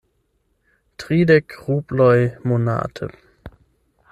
[1.03, 2.17] Tridek rubloj
[2.53, 3.11] monate.